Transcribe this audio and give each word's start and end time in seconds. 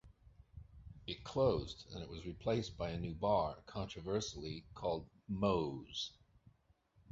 It 1.05 1.23
closed 1.23 1.85
and 1.93 2.09
was 2.09 2.25
replaced 2.25 2.75
by 2.75 2.89
a 2.89 2.99
new 2.99 3.13
bar, 3.13 3.61
controversially 3.67 4.65
called 4.73 5.07
Mo's. 5.27 6.11